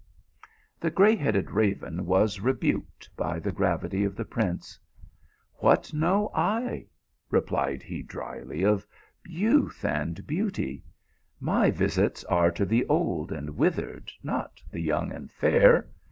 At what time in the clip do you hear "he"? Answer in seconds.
7.83-8.01